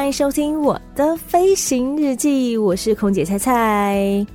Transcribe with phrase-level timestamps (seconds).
[0.00, 4.26] 欢迎收听我的飞行日记，我是空姐菜菜。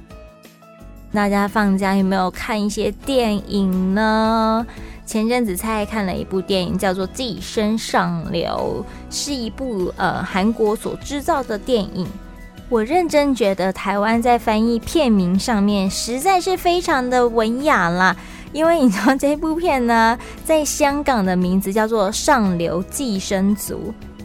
[1.12, 4.64] 大家放假有没有看一些电影呢？
[5.08, 12.06] 前阵子菜看了一部电影，叫做《寄生上流》，是一部呃韩国所制造的电影。
[12.70, 18.16] 我认真觉得台湾在翻译片名上面实在是非常的文雅啦，
[18.54, 23.74] 因为你知道这部片呢，在香港的名字叫做《上流寄生族》。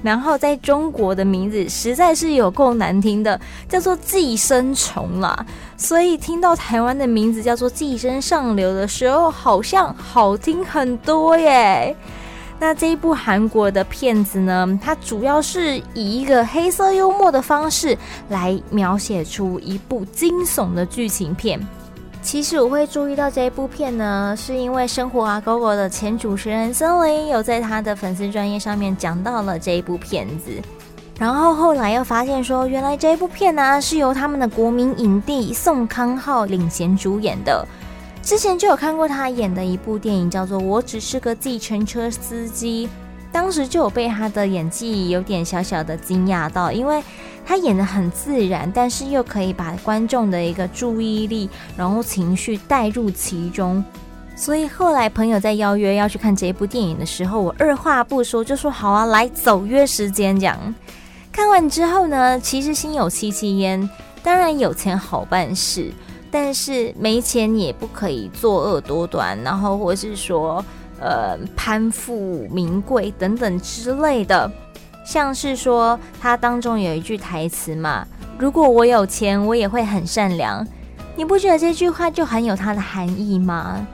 [0.03, 5.47] 然后在中国的名字实在是有够难听的，叫做寄生虫啦。
[5.77, 11.95] 所以听到台湾的名字叫做寄生上流的时候，好像好听很多耶。
[12.59, 17.97] 那这一部韩国的片子呢，它主要是以一个黑色幽默的方式
[18.29, 21.59] 来描写出一部惊悚的剧情片。
[22.23, 30.51] 其实我会注意到这一部片呢，是因为生活啊狗狗的前主持人森林有在他的粉丝专业上面讲到了这一部片子，
[31.19, 37.67] 然后后来又发现说，原来这一部片呢、是由他们的国民影帝宋康昊领衔主演的。
[38.23, 42.87] 之前就有看过他演的一部电影，叫做《我只是个计程车司机》，
[43.33, 47.03] 当时就有被他的演技有点小小的惊讶到，因为。
[47.45, 53.85] 他演得很自然，但是又可以把观众的一个注意力，然后情绪带入其中。
[54.37, 60.75] 所以后来朋友在邀约要去看这部电影的时候，我二话不说就说好啊，来走约时间这样。
[61.33, 63.89] 看完之后呢，其实心有戚戚焉。
[64.23, 65.91] 当然有钱好办事，
[66.31, 70.65] 但是没钱也不可以作恶多端，然后或是说
[71.01, 74.51] 呃攀附名贵等等之类的。
[75.05, 78.07] 像是说，他当中有一句台词嘛，
[78.39, 80.67] 如果我有钱，我也会很善良。
[81.17, 83.87] 你不觉得这句话就很有它的含义吗？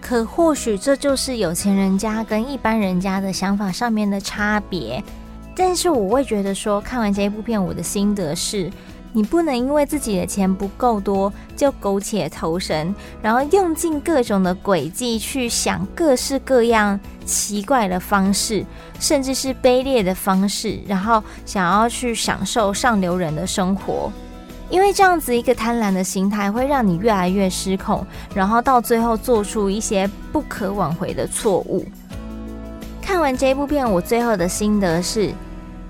[0.00, 5.02] 可或许这就是有钱人家跟一般人家的想法上面的差别。
[5.54, 8.70] 但是我会觉得说，看完这一部片，我的心得是。
[9.16, 18.62] 你不能因为自己的钱不够多就苟且偷生，然后用尽各种的诡计去想各式各样奇怪的方式，
[19.00, 24.12] 甚至是卑劣的方式，然后想要去享受上流人的生活。
[24.68, 31.86] 因为这样子一个贪婪的心态会让你越来越失控，然后到最后做出一些不可挽回的错误。
[33.00, 35.32] 看完这部片，我最后的心得是。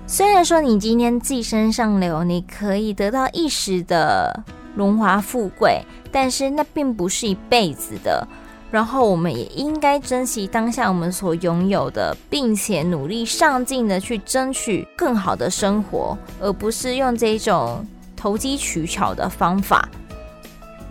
[0.09, 8.25] 虽然说你今天寄生上流，你可以得到一时的荣华富贵，但是那并不是一辈子的。
[8.71, 17.85] 然后我们也应该珍惜当下我们所拥有的，并且努力上进的去争取更好的生活，而不是用这种
[18.15, 19.89] 投机取巧的方法。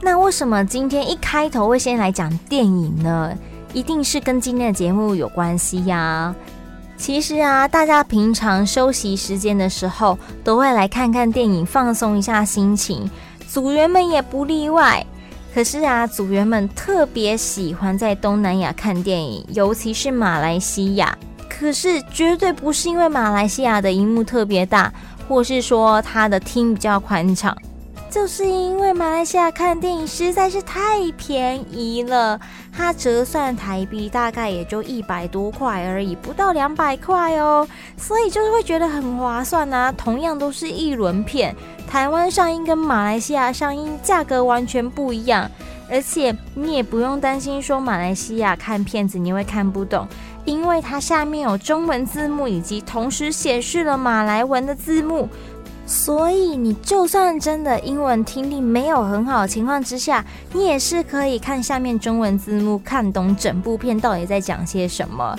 [0.03, 3.33] 那为什么今天一开头会先来讲电影呢？
[3.73, 6.35] 一定是跟今天的节目有关系呀。
[6.97, 13.09] 其实啊，大家平常休息时间的时候，都会来看看电影，放松一下心情。
[13.47, 15.05] 组员们也不例外。
[15.55, 21.17] 可是啊，组员们特别喜欢在东南亚看电影，尤其是马来西亚。
[21.49, 24.93] 可是绝对不是因为马来西亚的荧幕特别大，
[25.27, 27.57] 或是说它的厅比较宽敞。
[28.09, 32.41] 就是因为马来西亚看电影实在是太便宜了，
[32.73, 37.67] 它折算台币大概也就一百多块而已，不到两百块哦，
[37.97, 39.93] 所以就是会觉得很划算啊。
[39.93, 41.55] 同样都是一轮片，
[41.87, 45.51] 台湾上映跟马来西亚上映价格完全不一样，
[45.91, 50.07] 而且你也不用担心说马来西亚看片子你会看不懂，
[50.45, 55.29] 因为它下面有中文字幕，以及同时显示了马来文的字幕。
[55.89, 65.39] 所以你就算真的英文听力没有很好的情况之下，你也是可以看下面中文字幕，看懂整部片到底在讲些什么。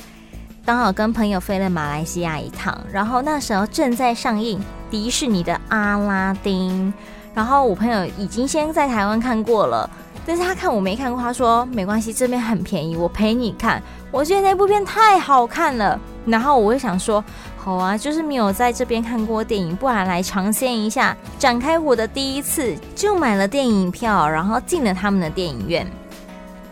[0.65, 4.57] 刚好跟朋友飞了马来西亚一趟，然后那时候正在上映
[4.89, 6.93] 迪士尼的阿拉丁，
[7.33, 9.89] 然后我朋友已经先在台湾看过了，
[10.25, 13.83] 但是他看我没看过，他说没关系，这边很便宜，我陪你看。
[14.11, 17.21] 我觉得那部片太好看了，然后我就想说。
[17.67, 25.85] 好啊，就是没有在这边看过电影，不然来尝鲜一下，展开我的第一次，就买了电影票，然后进了他们的电影院。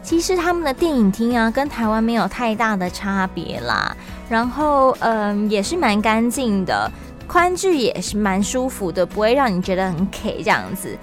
[0.01, 3.93] 其实他们的电影厅啊，跟台湾没有太大的差别啦。
[4.29, 6.89] 然后，嗯，也是蛮干净的，
[7.27, 10.97] 宽距也是蛮舒服的，不会让你觉得很 K 这样子。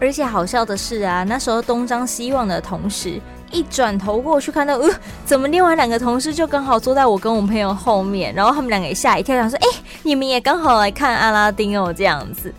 [0.00, 3.20] 而且好笑的是啊，那时候东张西望的同时，
[3.50, 4.90] 一转头过去看到，呃，
[5.24, 9.66] 怎么另外两个同事就刚好坐在我跟我朋友后面，然后他们两个也吓一跳，想说，哎，
[10.02, 12.52] 你们也刚好来看阿拉丁哦，这样子。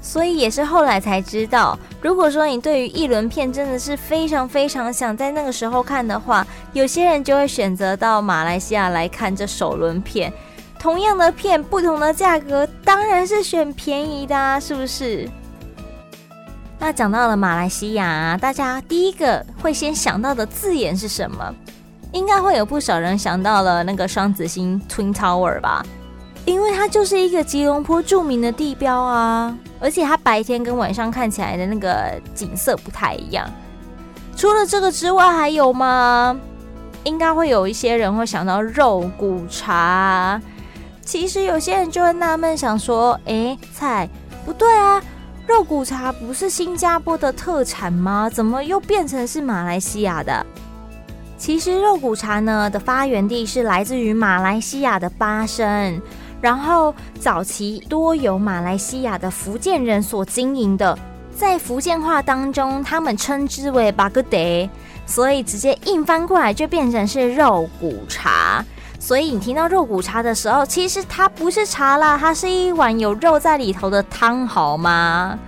[0.00, 10.32] 所以也是后来才知道，如果说你对于一轮片真的是非常非常想在那个时候看的话，有些人就会选择到马来西亚来看这首轮片。
[10.78, 15.28] 同样的片，不同的价格，当然是选便宜的啊，是不是？
[16.78, 21.54] 那讲到了马来西亚，大家第一个会先想到的字眼是什么？
[22.12, 25.84] 应该会有不少人想到了那个双子星 Twin Tower 吧。
[26.44, 33.50] 因为它就是一个吉隆坡著名的地标啊，而且它白天跟晚上看起来的那个景色不太一样。
[34.36, 36.38] 除了这个之外，还有吗？
[37.02, 40.40] 应该会有一些人会想到肉骨茶。
[41.02, 44.08] 其实有些人就会纳闷，想说：哎，菜
[44.44, 45.02] 不对啊，
[45.46, 48.28] 肉骨茶不是新加坡的特产吗？
[48.28, 50.44] 怎么又变成是马来西亚的？
[51.38, 56.00] 其实肉骨茶呢的发源地是来自于马来西亚的巴生。
[56.40, 60.98] 然后早期多由马来西亚的福建人所经营的，
[61.34, 64.68] 在福建话当中，他们称之为巴格德，
[65.06, 68.64] 所以直接硬翻过来就变成是肉骨茶。
[69.06, 75.38] 所以你听到肉骨茶的时候，其实它不是茶啦，它是一碗有肉在里头的汤，好吗？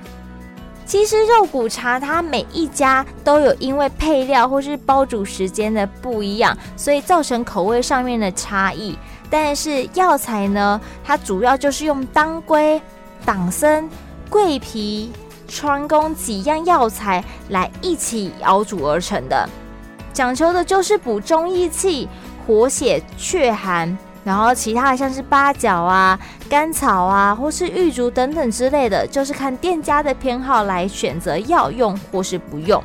[0.86, 8.96] 其实肉骨茶它每一家都有因为配料或是煲煮时间的不一样，所以造成口味上面的差异。
[9.28, 12.80] 但是药材呢，它主要就是用当归、
[13.24, 13.90] 党参、
[14.30, 15.12] 桂皮、
[15.48, 19.48] 川芎几样药材来一起熬煮而成的，
[20.12, 22.08] 讲求的就是补中益气、
[22.48, 23.96] 活血祛寒。
[24.24, 26.18] 然后其他的像是八角啊、
[26.50, 32.82] 甘草啊，或是玉竹等等之类的，就是看店家的偏好来选择要用或是不用。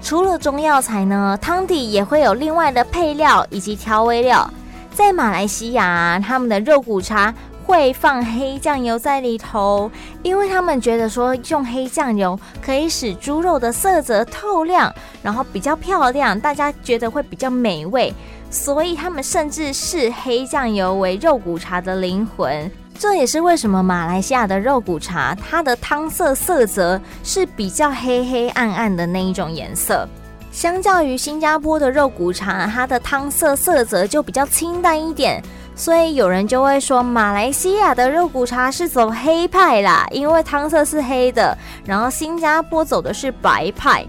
[0.00, 4.48] 除了中药材呢，汤底也会有另外的配料以及调味料。
[4.92, 9.90] 在马来西亚，他们的肉骨茶会放黑酱油在里头，
[10.22, 18.12] 因为他们觉得说用黑酱油可以使猪肉的色泽透亮，然后比较漂亮，大家觉得会比较美味，
[18.50, 22.70] 所以他们甚至视黑酱油为肉骨茶的灵魂。
[22.98, 30.06] 这也是为什么马来西亚的肉骨茶，它的汤色色泽是比较黑黑暗暗的那一种颜色。
[30.52, 35.42] 相较于新加坡的肉骨茶，它的汤色色泽就比较清淡一点，
[35.74, 41.56] 所以有人就会说马来西亚的肉骨茶是走黑派啦，因为汤色是黑的，
[41.86, 44.04] 然后新加坡走的是白派。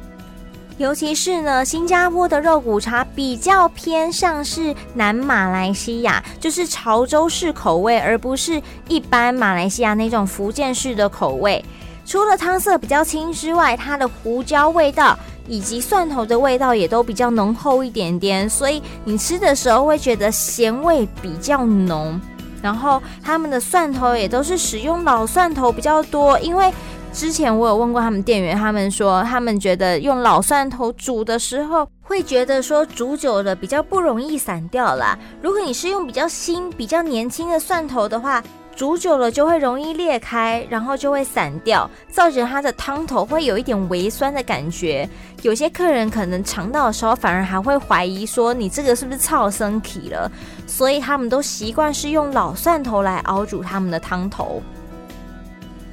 [0.78, 11.64] 尤其是呢，新加坡的肉骨茶比较偏向是南马来西亚，就是潮州式口味，而不是一般马来西亚那种福建式的口味。
[12.04, 22.20] 除了汤色比较清之外，它的胡椒味道以及蒜头的味道也都比较浓厚一点点，所以你吃的时候会觉得咸味比较浓。
[22.62, 26.72] 然后他们的蒜头也都是使用老蒜头比较多，因为
[27.14, 35.18] 之前我有问过他们店员，他们说他们觉得用老蒜头煮的时候，会觉得说煮久了比较不容易散掉啦。
[35.42, 38.42] 如果你是用比较新、比较年轻的蒜头的话，
[38.76, 45.08] 煮久了就会容易裂开，然后就会散掉，造成它的汤头会有一点微酸的感觉。
[45.42, 50.32] 有些客人可能尝到的时候，反而还会怀疑说你这个是不是臭酸起了？
[50.66, 54.64] 所以他们都习惯是用老蒜头来熬煮他们的汤头。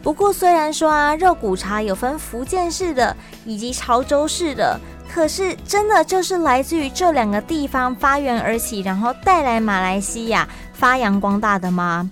[0.08, 12.10] 不过虽然说啊，肉骨茶有分福建式的以及潮州式的，可是真的就是来自于这两个地方发源而起，然后带来马来西亚发扬光大的吗？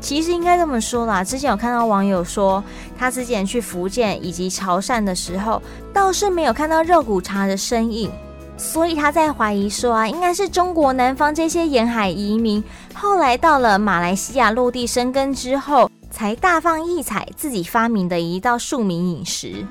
[0.00, 2.64] 其实应该这么说啦，之前有看到网友说，
[2.98, 5.62] 他之前去福建以及潮汕的时候，
[5.92, 8.10] 倒是没有看到肉骨茶的身影，
[8.56, 19.62] 所以他在怀疑说啊，应该是中国南方这些沿海移民，后来到了马来西亚落地生根之后，才大放异彩，自己发明的一道庶民饮食。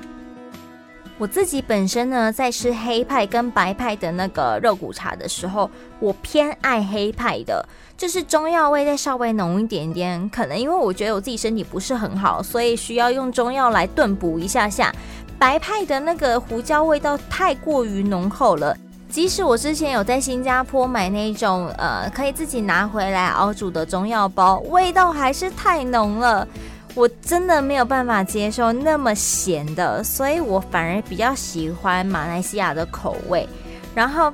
[1.18, 10.30] 我自己本身呢，在吃黑派跟白派的那个肉骨茶的时候，我偏爱黑派的，就是中药味再稍微浓一点点。
[10.30, 14.94] 可能因为我觉得我自己身体不是很好，所以需要用中药来炖补一下下。
[15.40, 18.76] 白派的那个胡椒味道太过于浓厚了，
[19.08, 26.46] 即使我之前有在新加坡买那种呃可以自己拿回来熬煮的中药包，味道还是太浓了。
[26.94, 33.46] 我真的没有办法接受那么咸的，所以我反而比较喜欢马来西亚的口味。
[33.94, 34.32] 然后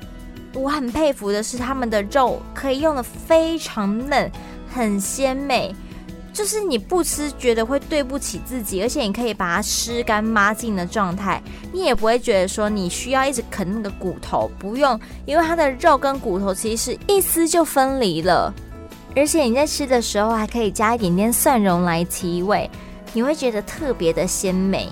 [0.54, 4.30] 我很佩服的是，他们的肉可以用得非常嫩，
[4.72, 5.74] 很鲜美。
[6.32, 18.52] 就是你不吃觉得会对不起自己，而且你可以把它吃干抹净的状态，你也不会觉得说你需要一直啃那个骨头，不用，因为它的肉跟骨头其实是一撕就分离了，
[19.14, 22.70] 而且你在吃的时候还可以加一点点蒜蓉来提味，
[23.12, 24.88] 你会觉得特别的鲜美。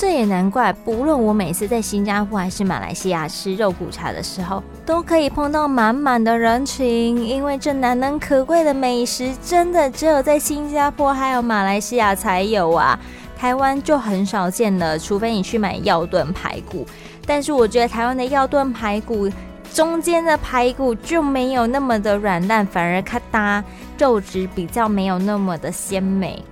[0.00, 12.98] 这也难怪，不论我每次在新加坡还是马来西亚吃肉骨茶的时候，都可以碰到满满的人群，因为这难能可贵的美食，真的只有在新加坡还有马来西亚才有啊，
[13.36, 16.86] 台湾就很少见了，除非你去买药炖排骨。
[17.26, 19.28] 但是我觉得台湾的药炖排骨
[19.70, 23.62] 中间的排骨就没有那么的软烂，反而咔嗒，
[23.98, 26.42] 肉质比较没有那么的鲜美。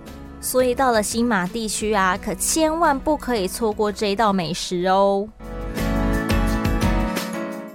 [0.41, 5.29] 所以到了新马地区啊，可千万不可以错过这一道美食哦。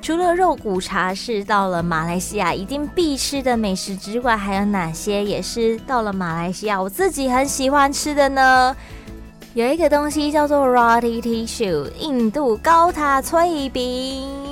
[0.01, 8.75] 除了肉骨茶是到了马来西亚一定必吃的美食之外，还有哪些也是到了马来西亚我自己很喜欢吃的呢？
[9.53, 14.42] 有一个东西叫做 Roti Tissue，印度高塔脆饼。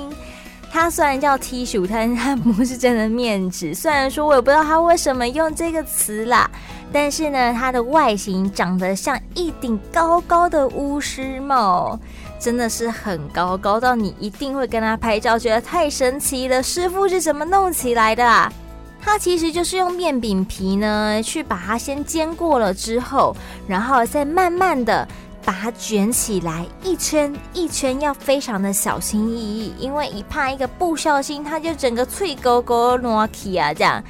[0.72, 3.74] 它虽然叫 tissue，但它不是真的面纸。
[3.74, 6.50] 虽然说我也不知道它为什么用这个词啦。
[6.90, 11.98] 但是呢，它的外形长得像一顶高高的巫师帽，
[12.38, 16.62] 真的是很高，高到你一定会跟它拍照，觉得太神奇了。
[16.62, 18.50] 师傅是怎么弄起来的啊？
[19.04, 23.34] 它其实就是用面饼皮呢，去把它先煎过了之后，
[23.66, 25.06] 然后再慢慢的
[25.44, 34.02] 把它卷起来，一圈一圈，要非常的小心翼翼，因为一怕一个不小心，它就整个脆勾勾糯起啊这样。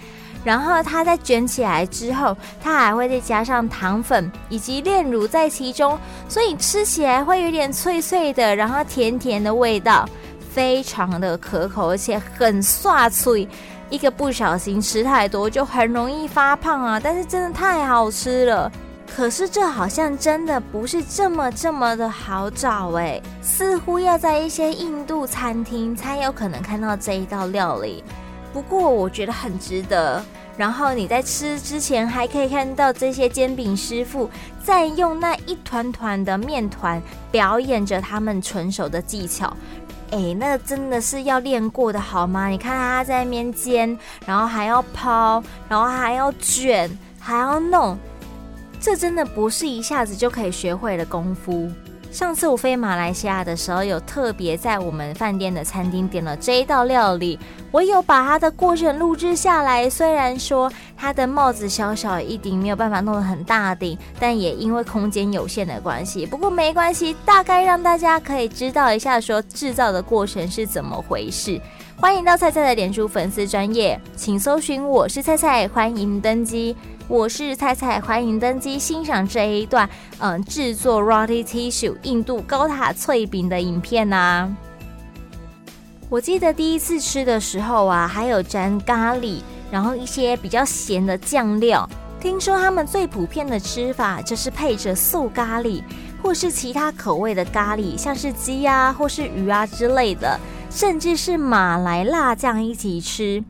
[0.44, 5.98] 然后它再卷起来之后，它还会再加上糖粉以及炼乳在其中，
[6.28, 10.08] 所以吃起来会有点脆脆的，然后甜甜的味道，
[10.52, 13.48] 非常的可口，而且很刷脆。
[13.88, 16.98] 一个不小心吃太多就很容易发胖啊！
[16.98, 18.72] 但是真的太好吃了。
[19.14, 28.02] 可是这好像真的不是这么这么的好找诶，似乎要在一些印度餐厅才有可能看到这一道料理。
[28.54, 30.24] 不过我觉得很值得。
[30.54, 34.28] 然后你在吃之前还可以看到这些煎饼师傅
[34.62, 37.00] 在用那一团团的面团
[37.30, 39.54] 表演着他们纯熟的技巧。
[40.10, 42.48] 哎，那真的是要练过的好吗？
[42.48, 47.98] 你看他在那边煎，然后还要抛，然后还要卷，还要弄，
[48.82, 51.70] 这真的不是一下子就可以学会的功夫。
[52.10, 57.38] 上次我飞马来西亚的时候，有特别在我们饭店的餐厅点了这一道料理，
[57.70, 59.88] 我有把它的过程录制下来。
[59.88, 66.26] 虽然说它的帽子小小一顶，没有办法弄得很大顶，但也因为空间有限的关系。
[66.26, 71.58] 不过没关系，大概让大家可以知道一下说制造的过程是怎么回事。
[71.96, 76.76] 欢迎到菜菜的脸书粉丝专业，请搜寻我是菜菜，欢迎登机。
[77.08, 84.56] 我是菜菜，欢迎登机欣赏这一段嗯制作 Roti Tissue 印度高塔脆饼的影片呐、啊。
[86.08, 89.40] 我记得第一次吃的时候啊，还有沾咖喱，
[89.70, 91.88] 然后一些比较咸的酱料。
[92.20, 95.82] 听说他们最普遍的吃法就是配着素咖喱，
[96.22, 100.38] 或是其他口味的咖喱，像是鸡啊或是鱼啊之类的，
[100.70, 103.42] 甚至是马来辣酱一起吃。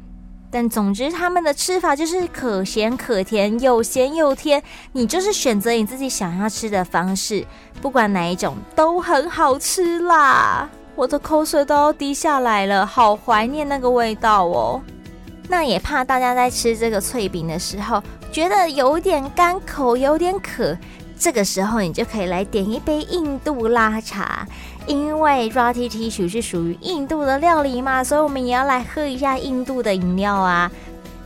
[0.54, 7.42] 但总之，他们的吃法就是可咸可甜，有咸有甜，你就是选择你自己想要吃的方式，
[7.80, 10.68] 不管哪一种都很好吃啦！
[10.94, 14.78] 我的口水都要滴下来了，好怀念那个味道哦。
[15.48, 20.76] 那也怕大家在吃这个脆饼的时候，觉得有点干口，有点渴。
[21.22, 24.44] 这个时候，你就可以来点一杯印度拉茶，
[24.88, 30.68] 因为 Roti t i s s u 是属于印度的料理嘛，所以我们也要来喝一下印度的饮料啊。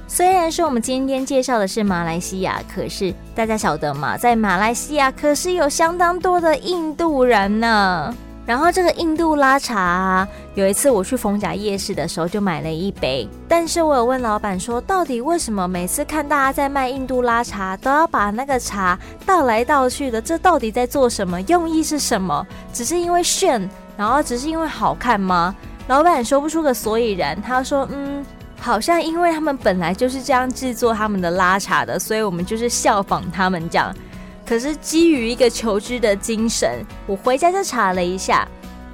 [0.07, 4.19] 虽然说我们今天介绍的是马来西亚，可是大家晓得吗？
[4.19, 8.15] 在马来西亚可是有相当多的印度人呢。
[8.47, 20.23] 然后这个印度拉茶啊，有一次我去逢甲夜市的时候就买了一杯，但是我有问老板说，到底为什么每次看大家在卖印度拉茶都要把那个茶倒来倒去的？
[20.23, 21.43] 这到底在做什么？
[21.43, 22.47] 用意是什么？
[22.73, 25.53] 只是因为炫，然后只是因为好看吗？
[25.89, 27.41] 老板说不出个所以然。
[27.43, 28.25] 他说，嗯，
[28.61, 33.93] 好像因为他们本来就是这样制作他们的拉茶的，所以我们就是效仿他们这样。
[34.47, 38.47] 可是基于一个求知的精神，我回家就查了一下，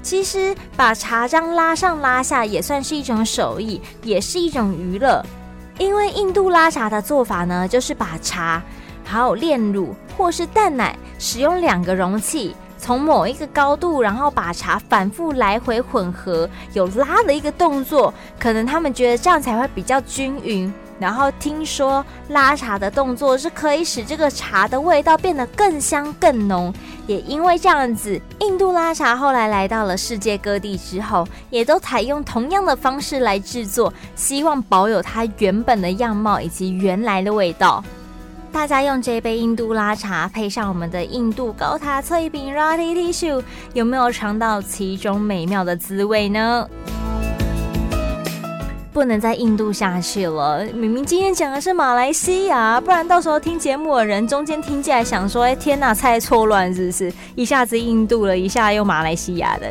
[0.03, 5.23] 其实把茶浆拉上拉下也算是一种手艺，也是一种娱乐。
[5.79, 8.63] 因为印度拉茶的做法呢，就是把茶
[9.05, 20.73] 还有炼乳或是淡奶，使用两个容器，从某一个高度，然后把茶反复来回混合，有拉的一个动作，可能他们觉得这样才会比较均匀。
[21.03, 26.73] 然后听说拉茶的动作是可以使这个茶的味道变得更香更浓，
[27.09, 37.83] 也因为这样子，印度拉茶后来来到了世界各地之后，也都采用同样的方式来制作，希望保有它原本的样貌以及原来的味道。
[38.53, 43.43] 大家用这杯印度拉茶配上我们的印度高塔脆饼 Roti Tissue，
[43.75, 46.69] 有没有尝到其中美妙的滋味呢？
[48.93, 50.65] 不能再印度下去了。
[50.75, 57.13] 明明今天讲的是马来西亚，不然到时候听节目的人中间听起来想说：“哎，天哪，猜错乱是不是？
[57.35, 59.67] 一下子印度了，一下又马来西亚的。”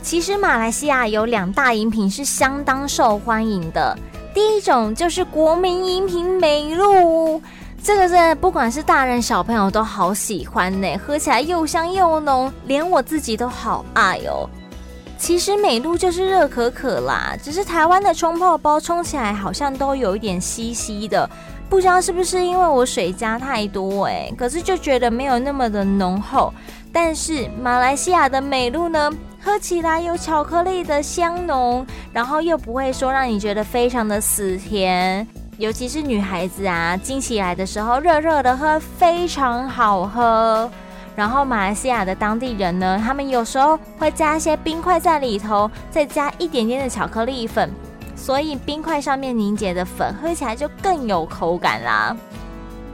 [0.00, 3.98] 其实马来西亚有两大饮品是相当受欢迎的。
[4.32, 7.42] 第一种就是国民饮品美露，
[7.82, 14.48] 这个是不管是大人小朋友都好喜欢呢，喝起来又香又浓，连我自己都好爱哦。
[15.18, 21.28] 其实美露就是热可可啦，只是台湾的冲泡包冲起来好像都有一点稀稀的，
[21.68, 26.54] 不知道是不是因为我水加太多哎，可是就觉得没有那么的浓厚。
[26.92, 35.26] 但是马来西亚的美露呢，喝起来有巧克力的香浓，然后又不会说让你觉得非常的死甜，
[35.58, 40.70] 尤其是女孩子啊，经起来的时候热热的喝非常好喝。
[41.18, 47.68] 然后马来西亚的当地人呢，他们有时候会加一些冰块在里头，再加一点点的巧克力粉，
[48.14, 52.16] 所以冰块上面凝结的粉喝起来就更有口感啦。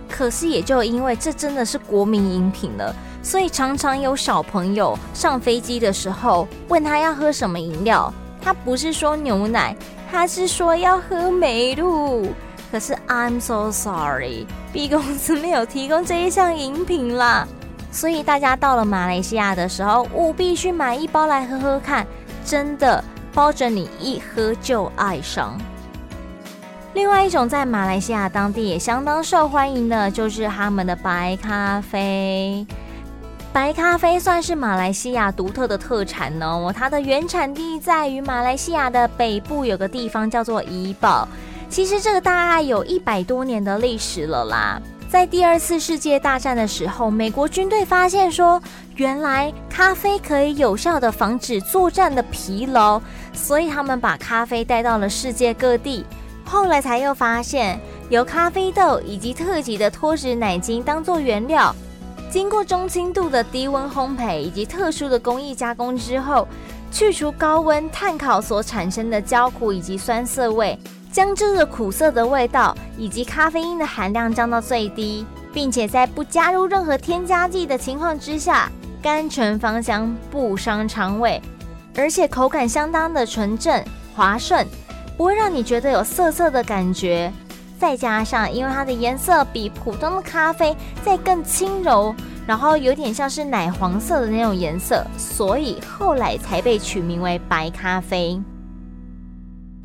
[0.08, 9.76] 可是也就因为这真的是国民饮品了，所以常常有小朋友上飞机的时候问他要喝什么饮料，他不是说牛奶，
[10.10, 12.28] 他是说要喝美露。
[12.72, 17.46] 可是 I'm so sorry，B 公司没有提供这一项饮品啦。
[17.94, 22.04] 所以大家到了马来西亚的时候，务必去买一包来喝喝看，
[22.44, 25.56] 真的包准你一喝就爱上。
[26.92, 32.66] 另外一种在马来西亚当地也相当受欢迎的，就是他们的白咖啡。
[33.52, 41.28] 白咖啡算是马来西亚独特的特产哦，它的原产地在于马来西亚的北部，有个地方叫做怡保。
[41.68, 44.82] 其实这个大概有一百多年的历史了啦。
[45.14, 48.60] 在第二次世界大战的时候，美国军队发现说，
[48.96, 53.00] 原来咖啡可以有效地防止作战的疲劳，
[53.32, 56.04] 所以他们把咖啡带到了世界各地。
[56.44, 61.72] 后来才又发现，由咖啡豆以及特级的脱脂奶精当做原料，
[62.28, 66.48] 经过中轻度的低温烘焙以及特殊的工艺加工之后，
[66.90, 70.76] 去除高温碳烤所产生的焦苦以及酸涩味。
[71.14, 78.68] 将这个苦涩的味道以及咖啡因的含量降到最低，并且在不加入任何添加剂的情况之下，
[79.00, 81.40] 甘醇芳香，不伤肠胃，
[81.96, 83.80] 而且口感相当的纯正
[84.12, 84.66] 滑顺，
[85.16, 87.32] 不会让你觉得有涩涩的感觉。
[87.78, 92.12] 再加上因为它的颜色比普通的咖啡再更轻柔，
[92.44, 98.42] 然后有点像是奶黄色的那种颜色，所以后来才被取名为白咖啡。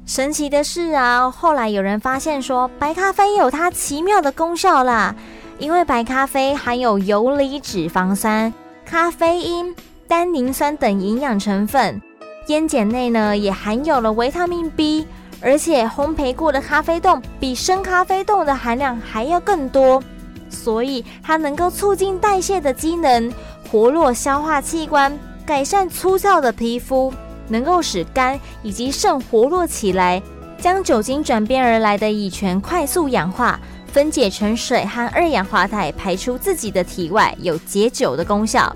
[0.09, 5.13] 神奇的是啊，后来有人发现说，白咖啡有它奇妙的功效啦。
[5.59, 8.51] 因为白咖啡含有游离脂肪酸、
[8.83, 9.75] 咖啡因、
[10.07, 12.01] 单宁酸等营养成分，
[12.47, 15.05] 烟碱内呢也含有了维他命 B，
[15.41, 20.03] 而且烘焙过的咖啡豆比生咖啡豆的含量还要更多，
[20.49, 23.31] 所以它能够促进代谢的机能，
[23.69, 27.13] 活络消化器官，改善粗糙的皮肤。
[27.49, 30.21] 能够使肝以及肾活络起来，
[30.61, 33.59] 将酒精转变而来的乙醛快速氧化，
[33.91, 38.75] 分解成水和二氧化碳排出自己的体外，有解酒的功效。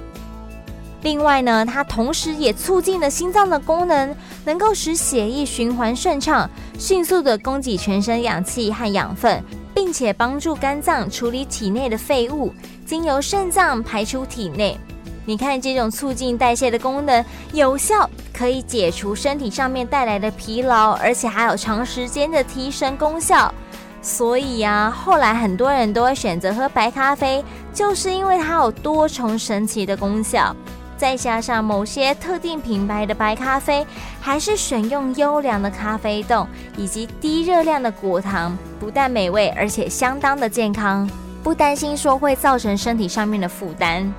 [1.03, 9.43] 另外呢，它同时也促进了心脏的功能，能够使血液循环顺畅，迅速的供给全身氧气和养分，
[9.75, 12.53] 并且帮助肝脏处理体内的废物，
[12.85, 14.79] 经由肾脏排出体内。
[15.25, 23.53] 你看，这种促进代谢的功能有效，可以解除身体上面带来的疲劳，而且还有长时间的提神功效。
[24.01, 27.41] 所以呀，后来很多人都会选择喝白咖啡，
[27.73, 30.53] 就是因为它有多重神奇的功效。
[30.97, 33.85] 再加上某些特定品牌的白咖啡，
[34.21, 41.09] 还是选用优良的咖啡豆以及低热量的果糖，不但美味，而且相当的健康，
[41.41, 44.13] 不担心说会造成身体上面的负担。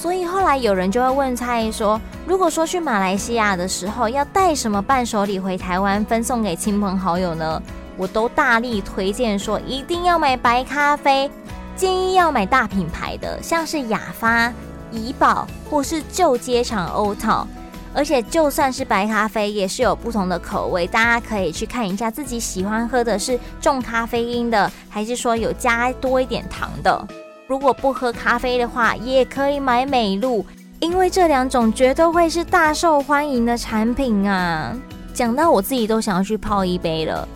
[0.00, 7.62] 所以后来有人就会问蔡依说：“如果说去马来西亚的时候要带什么伴手礼回台湾分送给亲朋好友呢？”
[7.98, 11.30] 我都大力推荐说一定要买白咖啡，
[11.76, 14.50] 建议要买大品牌的，像是雅发、
[14.90, 17.46] 怡宝或是旧街场欧套。
[17.92, 27.06] 而且就算是白咖啡，也是有不同的口味，大家可以去看一下自己喜欢喝的是重咖啡因的，还是说有加多一点糖的。
[27.50, 30.46] 如果不喝咖啡的话，也可以买美露，
[30.78, 34.72] 因为这两种绝对会是大受欢迎的产品啊！
[35.12, 37.26] 讲到我自己都想要去泡一杯了。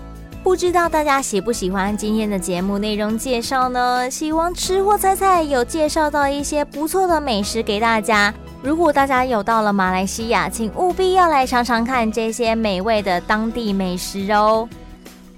[0.45, 4.09] 不知道大家喜不喜欢今天的节目内容介绍呢？
[4.09, 8.33] 希望吃货菜菜有介绍到一些不错的美食给大家。
[8.63, 14.69] 如果大家有到了马来西亚，请务必要来尝尝看这些美味的当地美食哦！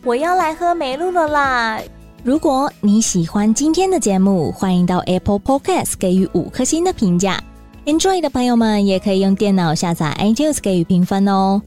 [0.04, 1.80] 我要来喝美露了啦！
[2.22, 7.40] 如果你喜欢今天的节目，欢迎到 Apple Podcast 给予五颗星的评价。
[7.84, 11.62] Enjoy 的朋友们也可以用电脑下载 iTunes 给予评分哦。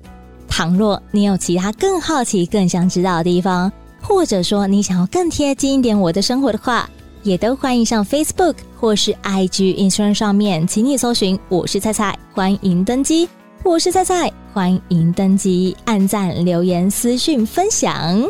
[0.49, 6.89] 倘若你有其他更好奇、更想知道的地方，或者说你想要更贴近一点我的生活的话，
[7.23, 13.29] 也都欢迎上 Facebook 或是 IG Instagram 上面，请你搜寻“我是菜菜”，欢迎登机。
[13.63, 18.29] 我是菜菜，欢迎登机，按赞、留言、私讯、分享。